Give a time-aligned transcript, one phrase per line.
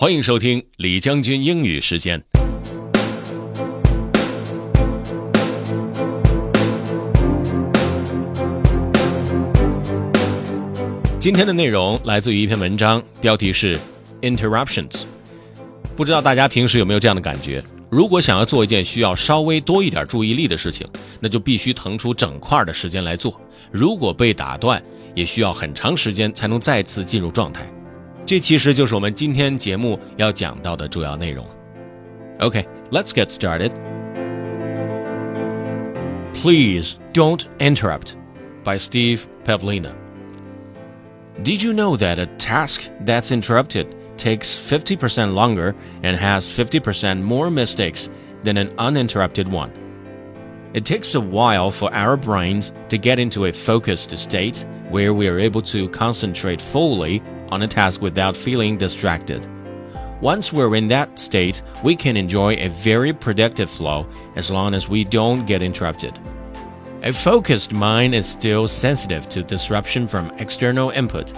[0.00, 2.18] 欢迎收听李将军英语时间。
[11.18, 13.78] 今天的内容来自于一篇文章，标题是
[14.22, 15.02] “Interruptions”。
[15.94, 17.62] 不知道大家平时有没有这样的感觉？
[17.90, 20.88] 如果想要做一件需要稍微多一点注意力的事情，
[21.20, 23.38] 那就必须腾出整块的时间来做。
[23.70, 24.82] 如果被打断，
[25.14, 27.70] 也需要很长时间才能再次进入状态。
[28.29, 31.45] 这其实就是我们今天节目要讲到的主要内容。
[32.39, 33.71] Okay, let's get started.
[36.33, 38.15] Please don't interrupt
[38.63, 39.93] by Steve Pavlina.
[41.43, 47.49] Did you know that a task that's interrupted takes 50% longer and has 50% more
[47.49, 48.09] mistakes
[48.43, 49.71] than an uninterrupted one?
[50.73, 55.27] It takes a while for our brains to get into a focused state where we
[55.27, 59.46] are able to concentrate fully on a task without feeling distracted.
[60.20, 64.06] Once we're in that state, we can enjoy a very productive flow
[64.36, 66.18] as long as we don't get interrupted.
[67.02, 71.32] A focused mind is still sensitive to disruption from external input.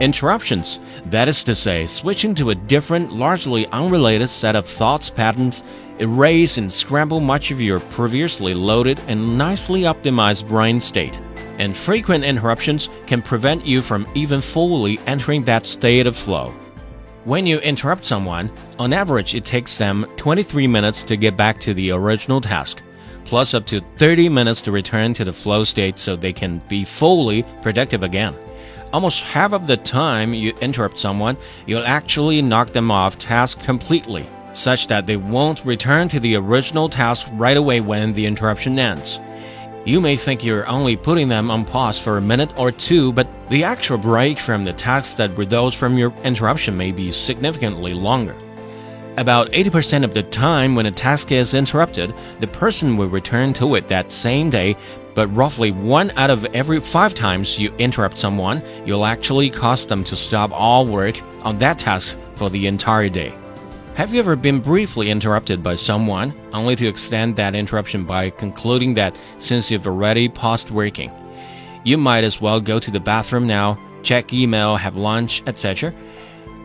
[0.00, 5.64] Interruptions, that is to say, switching to a different, largely unrelated set of thoughts patterns,
[5.98, 11.20] erase and scramble much of your previously loaded and nicely optimized brain state
[11.58, 16.54] and frequent interruptions can prevent you from even fully entering that state of flow.
[17.24, 21.72] When you interrupt someone, on average it takes them 23 minutes to get back to
[21.72, 22.82] the original task,
[23.24, 26.84] plus up to 30 minutes to return to the flow state so they can be
[26.84, 28.36] fully productive again.
[28.92, 31.36] Almost half of the time you interrupt someone,
[31.66, 36.88] you'll actually knock them off task completely, such that they won't return to the original
[36.88, 39.18] task right away when the interruption ends.
[39.84, 43.26] You may think you're only putting them on pause for a minute or two, but
[43.48, 48.36] the actual break from the tasks that results from your interruption may be significantly longer.
[49.16, 53.74] About 80% of the time when a task is interrupted, the person will return to
[53.74, 54.76] it that same day,
[55.14, 60.04] but roughly one out of every five times you interrupt someone, you'll actually cause them
[60.04, 63.34] to stop all work on that task for the entire day.
[63.94, 68.94] Have you ever been briefly interrupted by someone, only to extend that interruption by concluding
[68.94, 71.12] that since you've already paused working,
[71.84, 75.92] you might as well go to the bathroom now, check email, have lunch, etc.?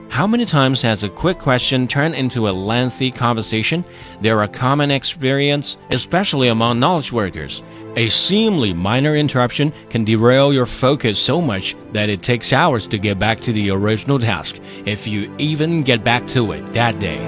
[0.08, 3.82] How many times has a quick question turned into a lengthy conversation?
[4.20, 7.62] They're a common experience, especially among knowledge workers.
[7.96, 12.98] A seemingly minor interruption can derail your focus so much that it takes hours to
[12.98, 17.18] get back to the original task, if you even get back to it that day.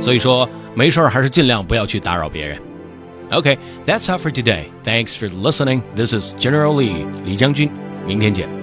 [0.00, 2.58] 所以说，没事儿还是尽量不要去打扰别人。
[3.30, 4.66] Okay, that's all for today.
[4.84, 5.82] Thanks for listening.
[5.96, 7.70] This is General Lee, 李将军。
[8.06, 8.57] 明天见。